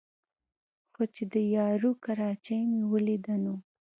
خو 0.93 1.03
چې 1.15 1.23
د 1.33 1.35
یارو 1.55 1.91
کراچۍ 2.03 2.59
مې 2.71 2.81
ولېده 2.91 3.35
نو 3.43 3.55